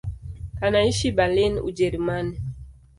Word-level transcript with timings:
Anaishi 0.65 1.11
Berlin, 1.11 1.59
Ujerumani. 1.61 2.37